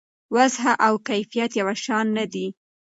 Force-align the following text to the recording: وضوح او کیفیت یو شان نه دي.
وضوح 0.35 0.63
او 0.85 0.93
کیفیت 1.07 1.51
یو 1.59 1.67
شان 1.83 2.05
نه 2.17 2.25
دي. 2.33 2.47